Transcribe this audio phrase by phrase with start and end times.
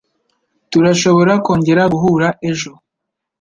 [0.71, 2.71] Turashobora kongera guhura ejo?